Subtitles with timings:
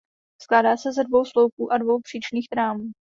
[0.41, 2.91] Skládá se ze dvou sloupů a dvou příčných trámů.